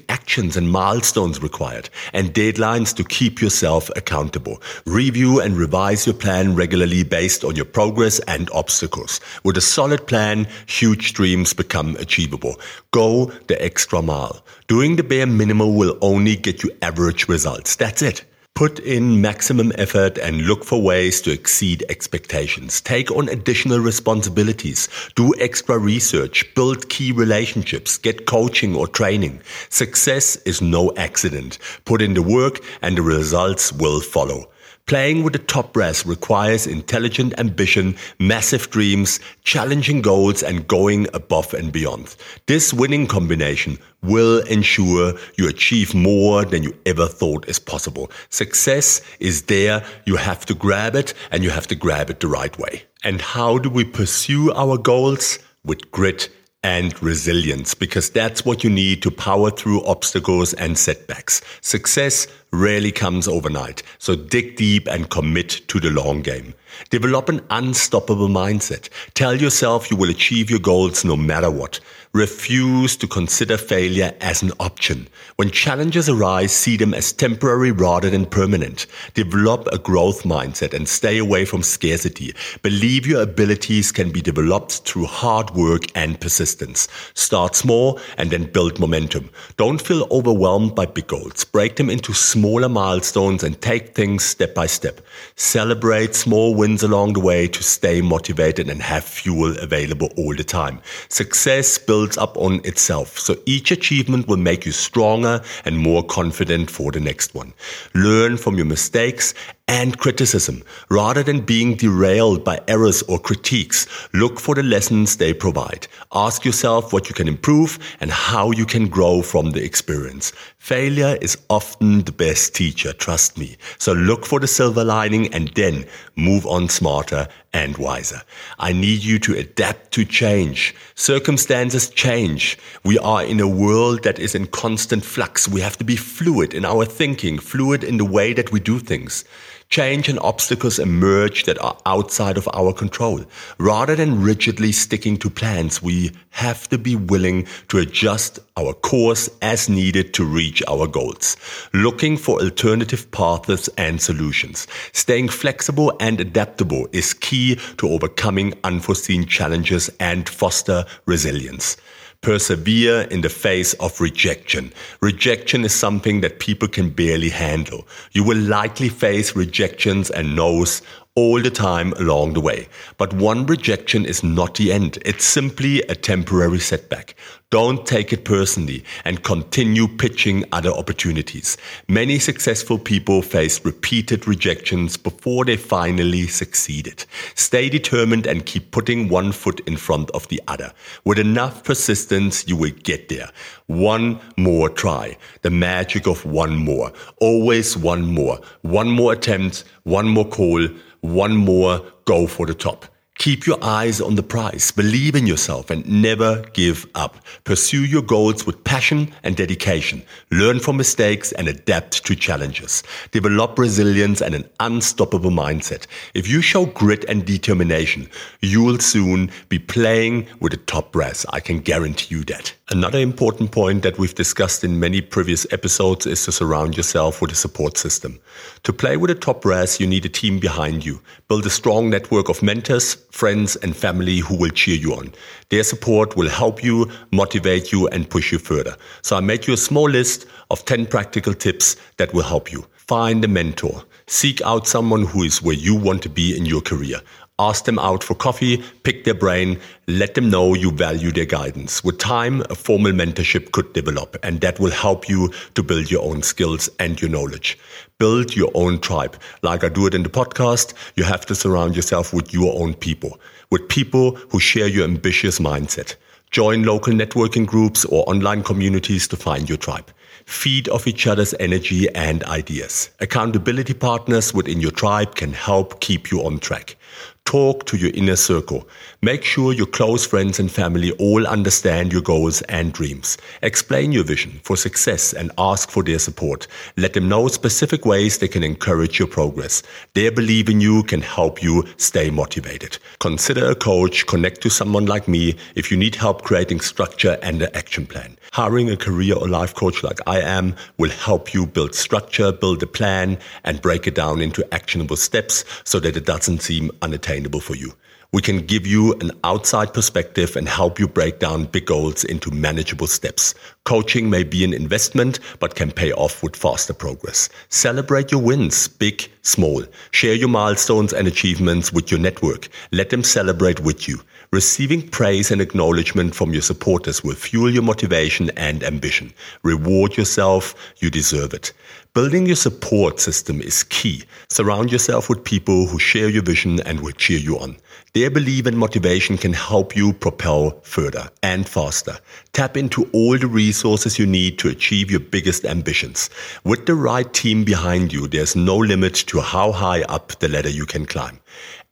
actions 0.07 0.55
and 0.55 0.71
milestones 0.71 1.41
required 1.41 1.89
and 2.13 2.33
deadlines 2.33 2.95
to 2.95 3.03
keep 3.03 3.41
yourself 3.41 3.89
accountable. 3.95 4.61
Review 4.85 5.39
and 5.39 5.57
revise 5.57 6.05
your 6.05 6.15
plan 6.15 6.55
regularly 6.55 7.03
based 7.03 7.43
on 7.43 7.55
your 7.55 7.65
progress 7.65 8.19
and 8.27 8.49
obstacles. 8.51 9.19
With 9.43 9.57
a 9.57 9.61
solid 9.61 10.07
plan, 10.07 10.47
huge 10.67 11.13
dreams 11.13 11.53
become 11.53 11.95
achievable. 11.97 12.59
Go 12.91 13.25
the 13.47 13.61
extra 13.63 14.01
mile. 14.01 14.43
Doing 14.67 14.95
the 14.95 15.03
bare 15.03 15.25
minimum 15.25 15.75
will 15.75 15.97
only 16.01 16.35
get 16.35 16.63
you 16.63 16.71
average 16.81 17.27
results. 17.27 17.75
That's 17.75 18.01
it. 18.01 18.23
Put 18.55 18.79
in 18.79 19.21
maximum 19.21 19.71
effort 19.75 20.17
and 20.17 20.41
look 20.41 20.65
for 20.65 20.81
ways 20.81 21.21
to 21.21 21.31
exceed 21.31 21.85
expectations. 21.87 22.81
Take 22.81 23.09
on 23.09 23.29
additional 23.29 23.79
responsibilities. 23.79 24.89
Do 25.15 25.33
extra 25.39 25.77
research. 25.77 26.53
Build 26.55 26.89
key 26.89 27.13
relationships. 27.13 27.97
Get 27.97 28.25
coaching 28.25 28.75
or 28.75 28.87
training. 28.87 29.41
Success 29.69 30.35
is 30.37 30.61
no 30.61 30.93
accident. 30.97 31.57
Put 31.85 32.01
in 32.01 32.15
the 32.15 32.21
work 32.21 32.59
and 32.81 32.97
the 32.97 33.01
results 33.01 33.71
will 33.71 34.01
follow. 34.01 34.49
Playing 34.89 35.21
with 35.21 35.33
the 35.33 35.39
top 35.39 35.71
brass 35.73 36.03
requires 36.03 36.65
intelligent 36.65 37.39
ambition, 37.39 37.95
massive 38.17 38.71
dreams, 38.71 39.19
challenging 39.43 40.01
goals, 40.01 40.41
and 40.41 40.67
going 40.67 41.07
above 41.13 41.53
and 41.53 41.71
beyond. 41.71 42.15
This 42.47 42.73
winning 42.73 43.05
combination 43.05 43.77
will 44.01 44.39
ensure 44.47 45.13
you 45.37 45.47
achieve 45.47 45.93
more 45.93 46.43
than 46.43 46.63
you 46.63 46.75
ever 46.87 47.05
thought 47.05 47.47
is 47.47 47.59
possible. 47.59 48.09
Success 48.31 49.03
is 49.19 49.43
there. 49.43 49.85
You 50.07 50.15
have 50.15 50.43
to 50.47 50.55
grab 50.55 50.95
it 50.95 51.13
and 51.29 51.43
you 51.43 51.51
have 51.51 51.67
to 51.67 51.75
grab 51.75 52.09
it 52.09 52.19
the 52.19 52.27
right 52.27 52.57
way. 52.57 52.81
And 53.03 53.21
how 53.21 53.59
do 53.59 53.69
we 53.69 53.83
pursue 53.83 54.51
our 54.53 54.75
goals? 54.75 55.37
With 55.63 55.91
grit 55.91 56.29
and 56.63 57.01
resilience 57.01 57.73
because 57.73 58.09
that's 58.09 58.43
what 58.43 58.63
you 58.63 58.69
need 58.69 59.01
to 59.01 59.09
power 59.09 59.49
through 59.49 59.83
obstacles 59.85 60.53
and 60.55 60.77
setbacks. 60.77 61.41
Success 61.61 62.27
rarely 62.51 62.91
comes 62.91 63.27
overnight, 63.27 63.81
so 63.97 64.15
dig 64.15 64.55
deep 64.57 64.87
and 64.87 65.09
commit 65.09 65.61
to 65.67 65.79
the 65.79 65.89
long 65.89 66.21
game. 66.21 66.53
Develop 66.89 67.29
an 67.29 67.41
unstoppable 67.49 68.27
mindset. 68.27 68.89
Tell 69.13 69.35
yourself 69.35 69.89
you 69.89 69.97
will 69.97 70.09
achieve 70.09 70.49
your 70.49 70.59
goals 70.59 71.05
no 71.05 71.15
matter 71.15 71.49
what. 71.49 71.79
Refuse 72.13 72.97
to 72.97 73.05
consider 73.05 73.55
failure 73.55 74.15
as 74.19 74.41
an 74.41 74.51
option. 74.59 75.07
When 75.35 75.51
challenges 75.51 76.09
arise, 76.09 76.51
see 76.51 76.75
them 76.75 76.95
as 76.95 77.13
temporary 77.13 77.69
rather 77.71 78.09
than 78.09 78.25
permanent. 78.25 78.87
Develop 79.13 79.67
a 79.67 79.77
growth 79.77 80.23
mindset 80.23 80.73
and 80.73 80.89
stay 80.89 81.19
away 81.19 81.45
from 81.45 81.61
scarcity. 81.61 82.33
Believe 82.63 83.05
your 83.05 83.21
abilities 83.21 83.91
can 83.91 84.11
be 84.11 84.21
developed 84.21 84.79
through 84.87 85.05
hard 85.05 85.51
work 85.51 85.83
and 85.93 86.19
persistence. 86.19 86.87
Start 87.13 87.55
small 87.55 87.99
and 88.17 88.31
then 88.31 88.51
build 88.51 88.79
momentum. 88.79 89.29
Don't 89.57 89.79
feel 89.79 90.07
overwhelmed 90.09 90.73
by 90.73 90.87
big 90.87 91.05
goals. 91.05 91.43
Break 91.43 91.75
them 91.75 91.91
into 91.91 92.13
smaller 92.13 92.69
milestones 92.69 93.43
and 93.43 93.61
take 93.61 93.93
things 93.93 94.25
step 94.25 94.55
by 94.55 94.65
step. 94.65 94.99
Celebrate 95.35 96.15
small 96.15 96.55
wins 96.55 96.81
along 96.81 97.13
the 97.13 97.19
way 97.19 97.47
to 97.47 97.61
stay 97.61 98.01
motivated 98.01 98.67
and 98.67 98.81
have 98.81 99.03
fuel 99.03 99.55
available 99.59 100.09
all 100.17 100.33
the 100.33 100.43
time. 100.43 100.81
Success 101.09 101.77
builds 101.77 101.98
up 102.17 102.37
on 102.37 102.61
itself, 102.63 103.19
so 103.19 103.35
each 103.45 103.71
achievement 103.71 104.27
will 104.27 104.37
make 104.37 104.65
you 104.65 104.71
stronger 104.71 105.41
and 105.65 105.77
more 105.77 106.03
confident 106.03 106.71
for 106.71 106.91
the 106.91 106.99
next 106.99 107.33
one. 107.33 107.53
Learn 107.93 108.37
from 108.37 108.55
your 108.55 108.65
mistakes 108.65 109.33
and 109.69 109.99
criticism. 109.99 110.63
Rather 110.89 111.21
than 111.21 111.41
being 111.41 111.75
derailed 111.75 112.43
by 112.43 112.59
errors 112.67 113.03
or 113.03 113.19
critiques, 113.19 113.85
look 114.13 114.39
for 114.39 114.55
the 114.55 114.63
lessons 114.63 115.15
they 115.15 115.31
provide. 115.31 115.87
Ask 116.11 116.43
yourself 116.43 116.91
what 116.91 117.07
you 117.07 117.13
can 117.13 117.27
improve 117.27 117.77
and 117.99 118.09
how 118.09 118.49
you 118.49 118.65
can 118.65 118.87
grow 118.87 119.21
from 119.21 119.51
the 119.51 119.63
experience. 119.63 120.33
Failure 120.57 121.17
is 121.21 121.37
often 121.49 122.01
the 122.01 122.11
best 122.11 122.55
teacher, 122.55 122.93
trust 122.93 123.37
me. 123.37 123.57
So 123.77 123.93
look 123.93 124.25
for 124.25 124.39
the 124.39 124.47
silver 124.47 124.83
lining 124.83 125.31
and 125.33 125.49
then 125.49 125.85
move 126.15 126.47
on 126.47 126.67
smarter 126.67 127.27
and 127.53 127.77
wiser. 127.77 128.21
I 128.57 128.73
need 128.73 129.03
you 129.03 129.19
to 129.19 129.37
adapt 129.37 129.91
to 129.91 130.03
change. 130.03 130.75
Circumstances 130.95 131.89
change. 131.89 132.57
We 132.83 132.97
are 132.97 133.23
in 133.23 133.39
a 133.39 133.47
world 133.47 134.03
that 134.03 134.17
is 134.17 134.33
in 134.33 134.47
constant 134.47 135.05
flux. 135.05 135.47
We 135.47 135.61
have 135.61 135.77
to 135.77 135.83
be 135.83 135.95
fluid 135.95 136.53
in 136.55 136.65
our 136.65 136.85
thinking, 136.85 137.37
fluid 137.37 137.83
in 137.83 137.97
the 137.97 138.05
way 138.05 138.33
that 138.33 138.51
we 138.51 138.59
do 138.59 138.79
things. 138.79 139.25
Change 139.69 140.09
and 140.09 140.17
obstacles 140.21 140.79
emerge 140.79 141.43
that 141.43 141.61
are 141.61 141.77
outside 141.85 142.37
of 142.37 142.49
our 142.55 142.73
control. 142.73 143.23
Rather 143.59 143.95
than 143.95 144.19
rigidly 144.19 144.71
sticking 144.71 145.15
to 145.17 145.29
plans, 145.29 145.79
we 145.79 146.11
have 146.31 146.67
to 146.69 146.79
be 146.79 146.95
willing 146.95 147.45
to 147.67 147.77
adjust 147.77 148.39
our 148.57 148.73
course 148.73 149.29
as 149.43 149.69
needed 149.69 150.11
to 150.15 150.25
reach 150.25 150.63
our 150.67 150.87
goals. 150.87 151.37
Looking 151.71 152.17
for 152.17 152.41
alternative 152.41 153.11
paths 153.11 153.69
and 153.77 154.01
solutions. 154.01 154.65
Staying 154.91 155.29
flexible 155.29 155.95
and 155.99 156.19
adaptable 156.19 156.87
is 156.91 157.13
key 157.13 157.59
to 157.77 157.89
overcoming 157.89 158.55
unforeseen 158.63 159.27
challenges 159.27 159.87
and 159.99 160.27
foster 160.27 160.83
resilience. 161.05 161.77
Persevere 162.21 163.07
in 163.09 163.21
the 163.21 163.29
face 163.29 163.73
of 163.75 164.01
rejection. 164.01 164.73
Rejection 165.01 165.63
is 165.63 165.73
something 165.73 166.19
that 166.19 166.39
people 166.39 166.67
can 166.67 166.89
barely 166.89 167.29
handle. 167.29 167.87
You 168.11 168.25
will 168.25 168.37
likely 168.37 168.89
face 168.89 169.37
rejections 169.37 170.09
and 170.09 170.35
no's 170.35 170.81
all 171.15 171.41
the 171.41 171.49
time 171.49 171.91
along 171.93 172.33
the 172.33 172.39
way. 172.39 172.67
But 172.97 173.13
one 173.13 173.45
rejection 173.45 174.05
is 174.05 174.23
not 174.23 174.55
the 174.55 174.71
end. 174.71 174.99
It's 175.05 175.25
simply 175.25 175.81
a 175.83 175.95
temporary 175.95 176.59
setback. 176.59 177.15
Don't 177.51 177.83
take 177.83 178.13
it 178.13 178.25
personally 178.25 178.85
and 179.05 179.23
continue 179.23 179.87
pitching 179.87 180.45
other 180.51 180.69
opportunities. 180.69 181.57
Many 181.87 182.19
successful 182.19 182.77
people 182.77 183.23
faced 183.23 183.65
repeated 183.65 184.27
rejections 184.27 184.97
before 184.97 185.45
they 185.45 185.57
finally 185.57 186.27
succeeded. 186.27 187.05
Stay 187.33 187.67
determined 187.69 188.27
and 188.27 188.45
keep 188.45 188.69
putting 188.69 189.09
one 189.09 189.31
foot 189.31 189.61
in 189.61 189.77
front 189.77 190.11
of 190.11 190.27
the 190.27 190.39
other. 190.47 190.71
With 191.05 191.17
enough 191.17 191.63
persistence, 191.63 192.47
you 192.47 192.55
will 192.55 192.71
get 192.83 193.09
there. 193.09 193.31
One 193.65 194.19
more 194.37 194.69
try. 194.69 195.17
The 195.41 195.49
magic 195.49 196.05
of 196.05 196.23
one 196.25 196.55
more. 196.55 196.93
Always 197.19 197.75
one 197.75 198.13
more. 198.13 198.39
One 198.61 198.89
more 198.89 199.13
attempt, 199.13 199.63
one 199.83 200.07
more 200.07 200.29
call, 200.29 200.67
one 201.01 201.35
more 201.35 201.81
go 202.05 202.27
for 202.27 202.45
the 202.45 202.53
top. 202.53 202.85
Keep 203.19 203.45
your 203.45 203.61
eyes 203.61 203.99
on 203.99 204.15
the 204.15 204.23
prize, 204.23 204.71
believe 204.71 205.13
in 205.13 205.27
yourself, 205.27 205.69
and 205.69 205.85
never 205.85 206.41
give 206.53 206.87
up. 206.95 207.17
Pursue 207.43 207.83
your 207.83 208.01
goals 208.01 208.45
with 208.45 208.63
passion 208.63 209.11
and 209.23 209.35
dedication. 209.35 210.01
Learn 210.31 210.57
from 210.61 210.77
mistakes 210.77 211.33
and 211.33 211.49
adapt 211.49 212.05
to 212.05 212.15
challenges. 212.15 212.81
Develop 213.11 213.59
resilience 213.59 214.21
and 214.21 214.33
an 214.35 214.49
unstoppable 214.61 215.31
mindset. 215.31 215.85
If 216.13 216.29
you 216.29 216.41
show 216.41 216.65
grit 216.67 217.03
and 217.09 217.25
determination, 217.25 218.09
you 218.39 218.63
will 218.63 218.79
soon 218.79 219.31
be 219.49 219.59
playing 219.59 220.25
with 220.39 220.53
the 220.53 220.57
top 220.59 220.93
brass. 220.93 221.25
I 221.33 221.41
can 221.41 221.59
guarantee 221.59 222.15
you 222.15 222.23
that. 222.23 222.53
Another 222.71 222.99
important 222.99 223.51
point 223.51 223.81
that 223.81 223.97
we've 223.97 224.15
discussed 224.15 224.63
in 224.63 224.79
many 224.79 225.01
previous 225.01 225.45
episodes 225.51 226.05
is 226.05 226.23
to 226.23 226.31
surround 226.31 226.77
yourself 226.77 227.19
with 227.19 227.31
a 227.31 227.35
support 227.35 227.77
system. 227.77 228.19
To 228.63 228.71
play 228.71 228.95
with 228.95 229.09
the 229.09 229.15
top 229.15 229.41
brass, 229.41 229.79
you 229.79 229.87
need 229.87 230.05
a 230.05 230.09
team 230.09 230.39
behind 230.39 230.85
you. 230.85 231.01
Build 231.27 231.47
a 231.47 231.49
strong 231.49 231.89
network 231.89 232.29
of 232.29 232.43
mentors, 232.43 232.95
friends, 233.09 233.55
and 233.57 233.75
family 233.75 234.19
who 234.19 234.35
will 234.35 234.49
cheer 234.49 234.75
you 234.75 234.93
on. 234.93 235.13
Their 235.49 235.63
support 235.63 236.15
will 236.15 236.29
help 236.29 236.63
you, 236.63 236.89
motivate 237.11 237.71
you, 237.71 237.87
and 237.87 238.09
push 238.09 238.31
you 238.31 238.39
further. 238.39 238.75
So 239.01 239.15
I 239.15 239.19
made 239.19 239.47
you 239.47 239.53
a 239.53 239.57
small 239.57 239.89
list 239.89 240.25
of 240.49 240.65
10 240.65 240.85
practical 240.87 241.33
tips 241.33 241.75
that 241.97 242.13
will 242.13 242.23
help 242.23 242.51
you. 242.51 242.65
Find 242.75 243.23
a 243.23 243.27
mentor. 243.27 243.83
Seek 244.07 244.41
out 244.41 244.67
someone 244.67 245.05
who 245.05 245.23
is 245.23 245.41
where 245.41 245.55
you 245.55 245.75
want 245.75 246.01
to 246.03 246.09
be 246.09 246.35
in 246.35 246.45
your 246.45 246.61
career. 246.61 246.99
Ask 247.39 247.63
them 247.63 247.79
out 247.79 248.03
for 248.03 248.15
coffee, 248.15 248.57
pick 248.83 249.05
their 249.05 249.13
brain, 249.13 249.61
let 249.87 250.15
them 250.15 250.29
know 250.29 250.55
you 250.55 250.71
value 250.71 251.09
their 251.09 251.25
guidance. 251.25 251.81
With 251.85 251.97
time, 251.97 252.41
a 252.49 252.55
formal 252.55 252.91
mentorship 252.91 253.53
could 253.53 253.71
develop, 253.71 254.17
and 254.23 254.41
that 254.41 254.59
will 254.59 254.71
help 254.71 255.07
you 255.07 255.31
to 255.55 255.63
build 255.63 255.89
your 255.89 256.03
own 256.03 256.21
skills 256.21 256.69
and 256.79 257.01
your 257.01 257.09
knowledge. 257.09 257.57
Build 257.99 258.33
your 258.33 258.49
own 258.53 258.79
tribe. 258.79 259.17
Like 259.41 259.65
I 259.65 259.67
do 259.67 259.85
it 259.85 259.93
in 259.93 260.03
the 260.03 260.09
podcast, 260.09 260.73
you 260.95 261.03
have 261.03 261.25
to 261.25 261.35
surround 261.35 261.75
yourself 261.75 262.13
with 262.13 262.33
your 262.33 262.57
own 262.57 262.73
people, 262.73 263.19
with 263.51 263.67
people 263.67 264.15
who 264.29 264.39
share 264.39 264.67
your 264.67 264.85
ambitious 264.85 265.37
mindset. 265.39 265.97
Join 266.31 266.63
local 266.63 266.93
networking 266.93 267.45
groups 267.45 267.83
or 267.83 268.09
online 268.09 268.41
communities 268.41 269.05
to 269.09 269.17
find 269.17 269.49
your 269.49 269.57
tribe. 269.57 269.91
Feed 270.25 270.69
off 270.69 270.87
each 270.87 271.07
other's 271.07 271.33
energy 271.41 271.93
and 271.93 272.23
ideas. 272.23 272.89
Accountability 273.01 273.73
partners 273.73 274.33
within 274.33 274.61
your 274.61 274.71
tribe 274.71 275.15
can 275.15 275.33
help 275.33 275.81
keep 275.81 276.09
you 276.09 276.21
on 276.21 276.39
track. 276.39 276.77
Talk 277.25 277.65
to 277.67 277.77
your 277.77 277.91
inner 277.93 278.15
circle. 278.15 278.67
Make 279.03 279.23
sure 279.23 279.53
your 279.53 279.67
close 279.67 280.03
friends 280.03 280.39
and 280.39 280.51
family 280.51 280.93
all 280.93 281.27
understand 281.27 281.93
your 281.93 282.01
goals 282.01 282.41
and 282.43 282.73
dreams. 282.73 283.19
Explain 283.43 283.91
your 283.91 284.03
vision 284.03 284.39
for 284.43 284.57
success 284.57 285.13
and 285.13 285.31
ask 285.37 285.69
for 285.69 285.83
their 285.83 285.99
support. 285.99 286.47
Let 286.75 286.93
them 286.93 287.07
know 287.07 287.27
specific 287.27 287.85
ways 287.85 288.17
they 288.17 288.27
can 288.27 288.41
encourage 288.41 288.97
your 288.97 289.07
progress. 289.07 289.61
Their 289.93 290.11
belief 290.11 290.49
in 290.49 290.59
you 290.59 290.81
can 290.81 291.01
help 291.01 291.43
you 291.43 291.65
stay 291.77 292.09
motivated. 292.09 292.79
Consider 292.99 293.51
a 293.51 293.55
coach, 293.55 294.07
connect 294.07 294.41
to 294.41 294.49
someone 294.49 294.87
like 294.87 295.07
me 295.07 295.35
if 295.53 295.69
you 295.69 295.77
need 295.77 295.93
help 295.93 296.23
creating 296.23 296.61
structure 296.61 297.19
and 297.21 297.43
an 297.43 297.49
action 297.53 297.85
plan. 297.85 298.17
Hiring 298.33 298.71
a 298.71 298.77
career 298.77 299.15
or 299.15 299.27
life 299.27 299.53
coach 299.53 299.83
like 299.83 299.99
I 300.07 300.19
am 300.21 300.55
will 300.77 300.89
help 300.89 301.33
you 301.33 301.45
build 301.45 301.75
structure, 301.75 302.31
build 302.31 302.63
a 302.63 302.67
plan, 302.67 303.19
and 303.43 303.61
break 303.61 303.85
it 303.85 303.95
down 303.95 304.19
into 304.19 304.51
actionable 304.51 304.97
steps 304.97 305.45
so 305.63 305.79
that 305.79 305.95
it 305.95 306.05
doesn't 306.05 306.41
seem 306.41 306.71
unattainable 306.81 307.39
for 307.39 307.55
you. 307.55 307.73
We 308.11 308.23
can 308.23 308.39
give 308.39 308.65
you 308.65 308.93
an 309.01 309.11
outside 309.23 309.71
perspective 309.71 310.35
and 310.35 310.49
help 310.49 310.79
you 310.79 310.87
break 310.87 311.19
down 311.19 311.45
big 311.45 311.67
goals 311.67 312.03
into 312.03 312.31
manageable 312.31 312.87
steps. 312.87 313.35
Coaching 313.65 314.09
may 314.09 314.23
be 314.23 314.43
an 314.43 314.51
investment, 314.51 315.19
but 315.39 315.53
can 315.53 315.71
pay 315.71 315.91
off 315.91 316.23
with 316.23 316.35
faster 316.35 316.73
progress. 316.73 317.29
Celebrate 317.49 318.11
your 318.11 318.19
wins, 318.19 318.67
big, 318.67 319.07
small. 319.21 319.63
Share 319.91 320.15
your 320.15 320.27
milestones 320.27 320.91
and 320.91 321.07
achievements 321.07 321.71
with 321.71 321.91
your 321.91 321.99
network. 321.99 322.49
Let 322.71 322.89
them 322.89 323.03
celebrate 323.03 323.59
with 323.59 323.87
you. 323.87 324.01
Receiving 324.31 324.87
praise 324.89 325.29
and 325.29 325.39
acknowledgement 325.39 326.15
from 326.15 326.33
your 326.33 326.41
supporters 326.41 327.03
will 327.03 327.15
fuel 327.15 327.51
your 327.51 327.63
motivation 327.63 328.31
and 328.31 328.63
ambition. 328.63 329.13
Reward 329.43 329.97
yourself, 329.97 330.55
you 330.77 330.89
deserve 330.89 331.35
it. 331.35 331.53
Building 331.95 332.27
your 332.27 332.35
support 332.35 332.99
system 332.99 333.41
is 333.41 333.63
key. 333.63 334.03
Surround 334.29 334.71
yourself 334.71 335.09
with 335.09 335.23
people 335.23 335.65
who 335.65 335.79
share 335.79 336.07
your 336.07 336.21
vision 336.21 336.59
and 336.61 336.81
will 336.81 336.91
cheer 336.91 337.17
you 337.17 337.39
on. 337.39 337.57
Their 337.95 338.11
belief 338.11 338.45
and 338.45 338.55
motivation 338.55 339.17
can 339.17 339.33
help 339.33 339.75
you 339.75 339.93
propel 339.93 340.59
further 340.61 341.09
and 341.23 341.49
faster. 341.49 341.97
Tap 342.31 342.55
into 342.55 342.87
all 342.93 343.17
the 343.17 343.25
resources 343.25 343.97
you 343.97 344.05
need 344.05 344.37
to 344.37 344.49
achieve 344.49 344.91
your 344.91 344.99
biggest 344.99 345.45
ambitions. 345.45 346.11
With 346.43 346.67
the 346.67 346.75
right 346.75 347.11
team 347.11 347.43
behind 347.43 347.91
you, 347.91 348.07
there's 348.07 348.35
no 348.35 348.55
limit 348.55 348.93
to 349.07 349.19
how 349.19 349.51
high 349.51 349.81
up 349.83 350.09
the 350.19 350.29
ladder 350.29 350.49
you 350.49 350.67
can 350.67 350.85
climb. 350.85 351.19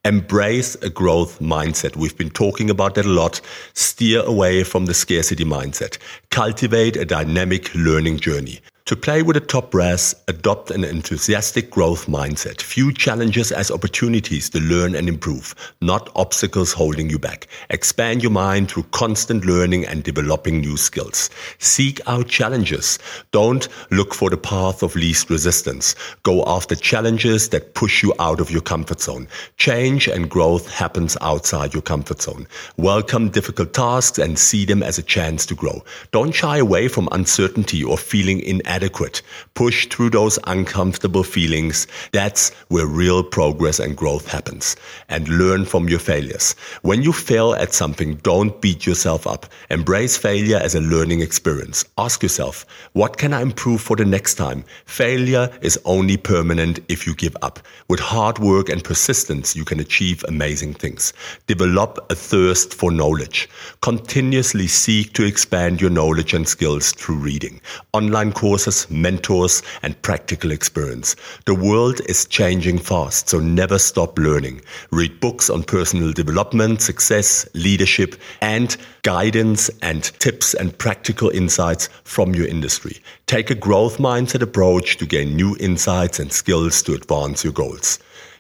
Embrace 0.04 0.74
a 0.82 0.90
growth 0.90 1.40
mindset. 1.40 1.96
We've 1.96 2.18
been 2.18 2.32
talking 2.32 2.72
about 2.72 2.96
that 2.96 3.06
a 3.06 3.10
lot. 3.10 3.40
Steer 3.76 4.24
away 4.24 4.64
from 4.64 4.88
the 4.88 4.96
scarcity 4.96 5.46
mindset. 5.46 6.00
Cultivate 6.32 6.98
a 6.98 7.06
dynamic 7.06 7.74
learning 7.76 8.18
journey. 8.18 8.62
To 8.88 8.96
play 8.96 9.22
with 9.22 9.34
the 9.34 9.42
top 9.42 9.72
brass, 9.72 10.16
adopt 10.30 10.72
an 10.72 10.86
enthusiastic 10.86 11.70
growth 11.70 12.06
mindset. 12.06 12.62
View 12.62 12.94
challenges 12.94 13.52
as 13.52 13.70
opportunities 13.70 14.50
to 14.52 14.62
learn 14.62 14.96
and 14.96 15.10
improve, 15.10 15.54
not 15.82 16.10
obstacles 16.16 16.72
holding 16.72 17.10
you 17.10 17.20
back. 17.20 17.48
Expand 17.70 18.24
your 18.24 18.32
mind 18.32 18.72
through 18.72 18.84
constant 18.92 19.44
learning 19.44 19.86
and 19.86 20.06
developing 20.06 20.62
new 20.62 20.78
skills. 20.78 21.30
Seek 21.58 22.00
out 22.08 22.30
challenges. 22.30 22.98
Don't 23.32 23.68
look 23.92 24.14
for 24.14 24.30
the 24.30 24.38
path 24.38 24.82
of 24.82 24.96
least 24.96 25.30
resistance. 25.30 25.94
Go 26.24 26.46
after 26.48 26.74
challenges 26.74 27.50
that 27.50 27.74
push 27.74 28.02
you 28.02 28.14
out 28.20 28.40
of 28.40 28.50
your 28.50 28.62
comfort 28.62 29.02
zone. 29.02 29.28
Change 29.58 30.08
and 30.08 30.30
growth 30.30 30.72
happens 30.72 31.18
outside 31.20 31.74
your 31.74 31.84
comfort 31.84 32.22
zone. 32.22 32.48
Welcome 32.78 33.32
difficult 33.32 33.74
tasks 33.74 34.18
and 34.18 34.40
see 34.40 34.64
them 34.64 34.82
as 34.82 34.98
a 34.98 35.04
chance 35.04 35.46
to 35.48 35.56
grow. 35.56 35.84
Don't 36.12 36.32
shy 36.32 36.58
away 36.58 36.88
from 36.88 37.10
uncertainty 37.12 37.84
or 37.84 37.98
feeling 37.98 38.40
inadequate 38.40 38.77
inadequate. 38.78 39.22
Push 39.56 39.88
through 39.88 40.12
those 40.12 40.38
uncomfortable 40.46 41.24
feelings. 41.24 41.88
That's 42.12 42.54
where 42.70 42.86
real 42.86 43.24
progress 43.24 43.80
and 43.80 43.98
growth 43.98 44.28
happens. 44.28 44.76
And 45.10 45.28
learn 45.28 45.66
from 45.66 45.90
your 45.90 46.00
failures. 46.00 46.56
When 46.84 47.02
you 47.02 47.12
fail 47.12 47.56
at 47.56 47.74
something, 47.74 48.16
don't 48.18 48.62
beat 48.62 48.86
yourself 48.86 49.26
up. 49.26 49.48
Embrace 49.72 50.16
failure 50.16 50.58
as 50.58 50.76
a 50.76 50.82
learning 50.82 51.22
experience. 51.22 51.86
Ask 51.98 52.22
yourself, 52.22 52.66
what 52.94 53.18
can 53.18 53.34
I 53.34 53.42
improve 53.42 53.82
for 53.82 53.96
the 53.96 54.06
next 54.06 54.36
time? 54.36 54.64
Failure 54.86 55.50
is 55.62 55.80
only 55.86 56.18
permanent 56.18 56.80
if 56.88 57.08
you 57.08 57.16
give 57.16 57.36
up. 57.42 57.60
With 57.90 58.00
hard 58.00 58.38
work 58.40 58.70
and 58.70 58.84
persistence, 58.84 59.56
you 59.56 59.66
can 59.66 59.80
achieve 59.80 60.24
amazing 60.28 60.76
things. 60.76 61.14
Develop 61.48 61.98
a 62.12 62.16
thirst 62.16 62.74
for 62.74 62.92
knowledge. 62.92 63.50
Continuously 63.82 64.68
seek 64.68 65.14
to 65.14 65.26
expand 65.26 65.82
your 65.82 65.90
knowledge 65.90 66.34
and 66.34 66.48
skills 66.48 66.92
through 66.92 67.16
reading, 67.16 67.60
online 67.94 68.32
courses, 68.32 68.67
mentors, 68.90 69.64
and 69.82 70.02
practical 70.02 70.52
experience. 70.52 71.16
The 71.46 71.56
world 71.56 72.02
is 72.08 72.26
changing 72.26 72.80
fast, 72.80 73.30
so 73.30 73.40
never 73.40 73.80
stop 73.80 74.20
learning. 74.20 74.62
Read 74.92 75.20
books 75.20 75.50
on 75.50 75.64
personal 75.64 76.12
development, 76.12 76.82
success, 76.82 77.48
leadership, 77.54 78.16
and 78.42 78.76
guidance 79.04 79.70
and 79.82 80.04
tips 80.20 80.54
and 80.54 80.78
practical 80.78 81.30
insights 81.30 81.88
from 82.04 82.36
your 82.36 82.48
industry. 82.48 82.98
Take 83.26 83.50
a 83.50 83.56
growth 83.56 84.00
mindset 84.00 84.42
approach 84.42 84.98
to 84.98 85.06
gain 85.06 85.36
new 85.36 85.56
insights 85.62 86.20
and 86.20 86.32
skills 86.32 86.82
to 86.84 86.94
advance 86.94 87.44
your 87.44 87.54
goals. 87.54 88.00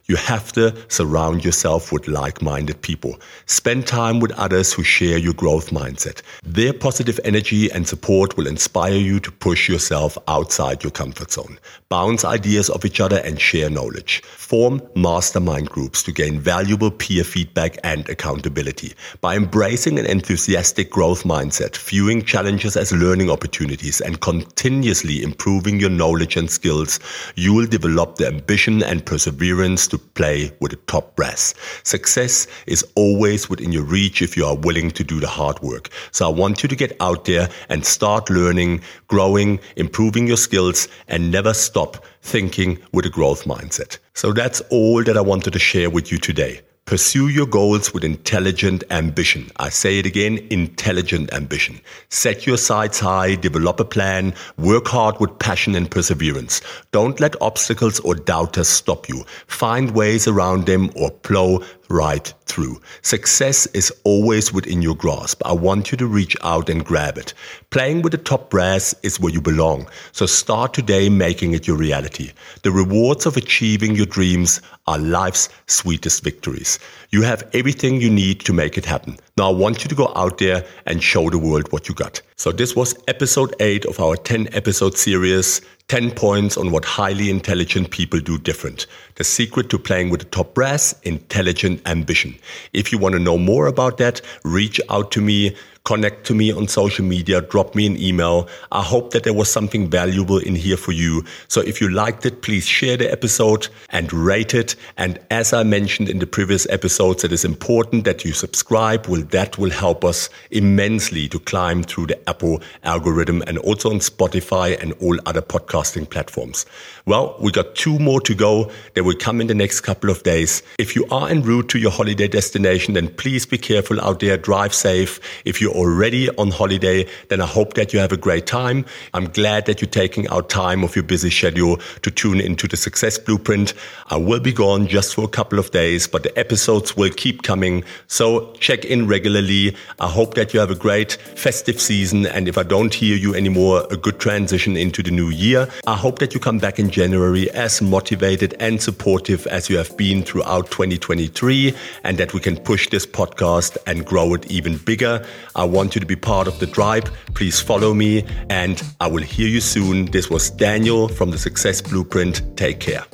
You 0.09 0.15
have 0.15 0.53
to 0.53 0.73
surround 0.89 1.43
yourself 1.43 1.91
with 1.91 2.07
like-minded 2.07 2.81
people. 2.81 3.19
Spend 3.45 3.85
time 3.85 4.21
with 4.21 4.31
others 4.31 4.71
who 4.71 4.81
share 4.81 5.17
your 5.17 5.33
growth 5.33 5.71
mindset. 5.71 6.21
Their 6.43 6.71
positive 6.71 7.19
energy 7.25 7.69
and 7.69 7.85
support 7.85 8.37
will 8.37 8.47
inspire 8.47 8.95
you 8.95 9.19
to 9.19 9.29
push 9.29 9.67
yourself 9.67 10.17
outside 10.29 10.81
your 10.81 10.91
comfort 10.91 11.33
zone. 11.33 11.59
Bounce 11.89 12.23
ideas 12.23 12.69
off 12.69 12.85
each 12.85 13.01
other 13.01 13.17
and 13.17 13.37
share 13.37 13.69
knowledge. 13.69 14.21
Form 14.23 14.81
mastermind 14.95 15.69
groups 15.69 16.03
to 16.03 16.13
gain 16.13 16.39
valuable 16.39 16.89
peer 16.89 17.25
feedback 17.25 17.77
and 17.83 18.07
accountability. 18.07 18.93
By 19.19 19.35
embracing 19.35 19.99
an 19.99 20.05
enthusiastic 20.05 20.89
growth 20.89 21.23
mindset, 21.23 21.75
viewing 21.75 22.23
challenges 22.23 22.77
as 22.77 22.93
learning 22.93 23.29
opportunities, 23.29 23.99
and 23.99 24.21
continuously 24.21 25.21
improving 25.21 25.81
your 25.81 25.89
knowledge 25.89 26.37
and 26.37 26.49
skills, 26.49 27.01
you 27.35 27.53
will 27.53 27.67
develop 27.67 28.15
the 28.15 28.27
ambition 28.27 28.81
and 28.81 29.05
perseverance 29.05 29.96
to 29.97 30.05
play 30.13 30.51
with 30.59 30.71
the 30.71 30.77
top 30.87 31.15
brass. 31.15 31.53
Success 31.83 32.47
is 32.65 32.85
always 32.95 33.49
within 33.49 33.71
your 33.71 33.83
reach 33.83 34.21
if 34.21 34.37
you 34.37 34.45
are 34.45 34.55
willing 34.55 34.91
to 34.91 35.03
do 35.03 35.19
the 35.19 35.27
hard 35.27 35.59
work. 35.61 35.89
So 36.11 36.25
I 36.25 36.31
want 36.31 36.63
you 36.63 36.69
to 36.69 36.75
get 36.75 36.95
out 36.99 37.25
there 37.25 37.49
and 37.69 37.85
start 37.85 38.29
learning, 38.29 38.81
growing, 39.07 39.59
improving 39.75 40.27
your 40.27 40.37
skills, 40.37 40.87
and 41.07 41.31
never 41.31 41.53
stop 41.53 42.05
thinking 42.21 42.79
with 42.91 43.05
a 43.05 43.09
growth 43.09 43.45
mindset. 43.45 43.97
So 44.13 44.33
that's 44.33 44.61
all 44.69 45.03
that 45.03 45.17
I 45.17 45.21
wanted 45.21 45.53
to 45.53 45.59
share 45.59 45.89
with 45.89 46.11
you 46.11 46.17
today. 46.17 46.61
Pursue 46.87 47.27
your 47.27 47.45
goals 47.45 47.93
with 47.93 48.05
intelligent 48.05 48.81
ambition. 48.91 49.51
I 49.57 49.67
say 49.67 49.99
it 49.99 50.05
again, 50.05 50.39
intelligent 50.49 51.33
ambition. 51.33 51.81
Set 52.07 52.47
your 52.47 52.55
sights 52.55 52.97
high, 52.97 53.35
develop 53.35 53.81
a 53.81 53.83
plan, 53.83 54.33
work 54.57 54.87
hard 54.87 55.19
with 55.19 55.37
passion 55.37 55.75
and 55.75 55.91
perseverance. 55.91 56.61
Don't 56.93 57.19
let 57.19 57.35
obstacles 57.41 57.99
or 57.99 58.15
doubters 58.15 58.69
stop 58.69 59.09
you. 59.09 59.25
Find 59.47 59.91
ways 59.91 60.29
around 60.29 60.65
them 60.65 60.89
or 60.95 61.11
plow 61.11 61.59
right 61.89 62.33
through. 62.47 62.81
Success 63.01 63.65
is 63.67 63.91
always 64.03 64.51
within 64.51 64.81
your 64.81 64.95
grasp. 64.95 65.41
I 65.45 65.53
want 65.53 65.91
you 65.91 65.97
to 65.97 66.07
reach 66.07 66.35
out 66.43 66.69
and 66.69 66.83
grab 66.83 67.17
it. 67.17 67.33
Playing 67.69 68.01
with 68.01 68.11
the 68.11 68.17
top 68.17 68.49
brass 68.49 68.95
is 69.03 69.19
where 69.19 69.33
you 69.33 69.41
belong. 69.41 69.87
So 70.11 70.25
start 70.25 70.73
today 70.73 71.09
making 71.09 71.53
it 71.53 71.67
your 71.67 71.77
reality. 71.77 72.31
The 72.63 72.71
rewards 72.71 73.25
of 73.25 73.37
achieving 73.37 73.95
your 73.95 74.05
dreams 74.05 74.61
are 74.87 74.97
life's 74.97 75.49
sweetest 75.67 76.23
victories. 76.23 76.79
You 77.11 77.21
have 77.23 77.49
everything 77.53 78.01
you 78.01 78.09
need 78.09 78.39
to 78.41 78.53
make 78.53 78.77
it 78.77 78.85
happen. 78.85 79.17
Now 79.37 79.51
I 79.51 79.53
want 79.53 79.83
you 79.83 79.89
to 79.89 79.93
go 79.93 80.11
out 80.15 80.39
there 80.39 80.65
and 80.87 81.01
show 81.01 81.29
the 81.29 81.37
world 81.37 81.71
what 81.71 81.87
you 81.87 81.93
got. 81.93 82.21
So 82.37 82.51
this 82.51 82.75
was 82.75 82.95
episode 83.07 83.55
8 83.59 83.85
of 83.85 83.99
our 83.99 84.15
10 84.15 84.47
episode 84.51 84.97
series 84.97 85.61
10 85.89 86.11
points 86.11 86.57
on 86.57 86.71
what 86.71 86.83
highly 86.83 87.29
intelligent 87.29 87.91
people 87.91 88.19
do 88.19 88.37
different. 88.37 88.87
The 89.15 89.23
secret 89.23 89.69
to 89.69 89.79
playing 89.79 90.09
with 90.09 90.19
the 90.19 90.25
top 90.25 90.53
brass, 90.53 90.93
intelligent 91.03 91.87
ambition. 91.87 92.35
If 92.73 92.91
you 92.91 92.97
want 92.97 93.13
to 93.13 93.19
know 93.19 93.37
more 93.37 93.67
about 93.67 93.97
that, 93.99 94.19
reach 94.43 94.81
out 94.89 95.11
to 95.11 95.21
me 95.21 95.55
connect 95.87 96.25
to 96.25 96.35
me 96.35 96.51
on 96.51 96.67
social 96.67 97.05
media, 97.05 97.39
drop 97.39 97.73
me 97.73 97.87
an 97.87 97.95
email. 97.97 98.49
I 98.73 98.83
hope 98.83 99.11
that 99.11 99.23
there 99.23 99.33
was 99.33 99.49
something 99.49 99.89
valuable 99.89 100.37
in 100.37 100.53
here 100.53 100.75
for 100.75 100.91
you. 100.91 101.23
So 101.47 101.61
if 101.61 101.79
you 101.79 101.87
liked 101.87 102.25
it, 102.25 102.41
please 102.41 102.65
share 102.65 102.97
the 102.97 103.09
episode 103.09 103.69
and 103.89 104.11
rate 104.11 104.53
it. 104.53 104.75
And 104.97 105.17
as 105.31 105.53
I 105.53 105.63
mentioned 105.63 106.09
in 106.09 106.19
the 106.19 106.27
previous 106.27 106.67
episodes, 106.69 107.23
it 107.23 107.31
is 107.31 107.45
important 107.45 108.03
that 108.03 108.25
you 108.25 108.33
subscribe. 108.33 109.07
Well, 109.07 109.21
that 109.31 109.57
will 109.57 109.69
help 109.69 110.03
us 110.03 110.29
immensely 110.51 111.29
to 111.29 111.39
climb 111.39 111.83
through 111.83 112.07
the 112.07 112.29
Apple 112.29 112.61
algorithm 112.83 113.41
and 113.47 113.57
also 113.59 113.89
on 113.89 113.99
Spotify 113.99 114.77
and 114.81 114.91
all 114.99 115.17
other 115.25 115.41
podcasting 115.41 116.09
platforms. 116.09 116.65
Well, 117.05 117.37
we 117.39 117.53
got 117.53 117.75
two 117.75 117.97
more 117.97 118.19
to 118.21 118.35
go. 118.35 118.69
They 118.93 118.99
will 118.99 119.15
come 119.15 119.39
in 119.39 119.47
the 119.47 119.55
next 119.55 119.79
couple 119.79 120.09
of 120.09 120.23
days. 120.23 120.63
If 120.77 120.97
you 120.97 121.05
are 121.11 121.29
en 121.29 121.43
route 121.43 121.69
to 121.69 121.79
your 121.79 121.91
holiday 121.91 122.27
destination, 122.27 122.95
then 122.95 123.07
please 123.07 123.45
be 123.45 123.57
careful 123.57 124.01
out 124.01 124.19
there. 124.19 124.35
Drive 124.35 124.73
safe. 124.73 125.21
If 125.45 125.61
you 125.61 125.76
already 125.77 126.29
on 126.31 126.51
holiday, 126.51 127.07
then 127.29 127.39
I 127.39 127.45
hope 127.45 127.75
that 127.75 127.93
you 127.93 127.99
have 127.99 128.11
a 128.11 128.17
great 128.17 128.47
time. 128.47 128.85
I'm 129.13 129.29
glad 129.29 129.65
that 129.67 129.79
you're 129.79 129.89
taking 129.89 130.27
out 130.27 130.49
time 130.49 130.83
of 130.83 130.95
your 130.95 131.03
busy 131.03 131.29
schedule 131.29 131.77
to 132.01 132.11
tune 132.11 132.41
into 132.41 132.67
the 132.67 132.75
Success 132.75 133.17
Blueprint. 133.17 133.73
I 134.07 134.17
will 134.17 134.39
be 134.39 134.51
gone 134.51 134.87
just 134.87 135.15
for 135.15 135.23
a 135.23 135.27
couple 135.29 135.59
of 135.59 135.71
days, 135.71 136.07
but 136.07 136.23
the 136.23 136.37
episodes 136.37 136.97
will 136.97 137.11
keep 137.11 137.43
coming. 137.43 137.83
So 138.07 138.51
check 138.53 138.83
in 138.83 139.07
regularly. 139.07 139.75
I 139.99 140.09
hope 140.09 140.33
that 140.33 140.53
you 140.53 140.59
have 140.59 140.71
a 140.71 140.75
great 140.75 141.13
festive 141.13 141.79
season. 141.79 142.25
And 142.25 142.47
if 142.47 142.57
I 142.57 142.63
don't 142.63 142.93
hear 142.93 143.15
you 143.15 143.35
anymore, 143.35 143.85
a 143.91 143.97
good 143.97 144.19
transition 144.19 144.75
into 144.75 145.03
the 145.03 145.11
new 145.11 145.29
year. 145.29 145.67
I 145.85 145.95
hope 145.95 146.19
that 146.19 146.33
you 146.33 146.39
come 146.39 146.57
back 146.57 146.79
in 146.79 146.89
January 146.89 147.49
as 147.51 147.81
motivated 147.81 148.55
and 148.59 148.81
supportive 148.81 149.45
as 149.47 149.69
you 149.69 149.77
have 149.77 149.95
been 149.95 150.23
throughout 150.23 150.71
2023 150.71 151.75
and 152.03 152.17
that 152.17 152.33
we 152.33 152.39
can 152.39 152.57
push 152.57 152.89
this 152.89 153.05
podcast 153.05 153.77
and 153.85 154.05
grow 154.05 154.33
it 154.33 154.49
even 154.49 154.77
bigger. 154.77 155.25
I 155.55 155.65
want 155.67 155.95
you 155.95 156.01
to 156.01 156.07
be 156.07 156.15
part 156.15 156.47
of 156.47 156.59
the 156.59 156.67
tribe. 156.67 157.09
Please 157.35 157.59
follow 157.59 157.93
me 157.93 158.25
and 158.49 158.81
I 158.99 159.07
will 159.07 159.23
hear 159.23 159.47
you 159.47 159.61
soon. 159.61 160.05
This 160.05 160.29
was 160.29 160.49
Daniel 160.49 161.07
from 161.07 161.31
the 161.31 161.37
Success 161.37 161.81
Blueprint. 161.81 162.41
Take 162.57 162.79
care. 162.79 163.05